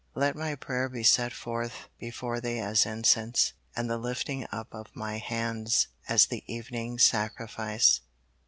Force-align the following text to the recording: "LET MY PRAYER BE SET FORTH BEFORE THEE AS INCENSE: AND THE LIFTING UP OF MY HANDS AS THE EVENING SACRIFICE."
"LET 0.15 0.35
MY 0.35 0.55
PRAYER 0.55 0.89
BE 0.89 1.03
SET 1.03 1.31
FORTH 1.31 1.87
BEFORE 1.99 2.41
THEE 2.41 2.57
AS 2.57 2.87
INCENSE: 2.87 3.53
AND 3.75 3.87
THE 3.87 3.99
LIFTING 3.99 4.47
UP 4.51 4.67
OF 4.71 4.95
MY 4.95 5.19
HANDS 5.19 5.89
AS 6.07 6.25
THE 6.25 6.43
EVENING 6.47 6.97
SACRIFICE." 6.97 8.01